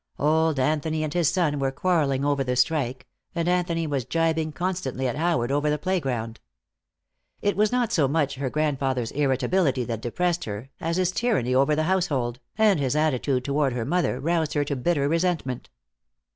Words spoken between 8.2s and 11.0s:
her grandfather's irritability that depressed her as